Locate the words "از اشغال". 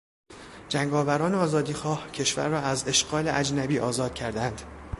2.59-3.27